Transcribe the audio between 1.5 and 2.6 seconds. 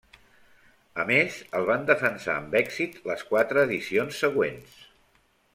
el van defensar amb